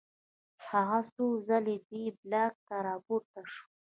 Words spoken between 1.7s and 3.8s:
دې بلاک ته راپورته شو